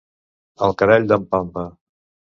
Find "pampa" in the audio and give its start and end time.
1.35-1.67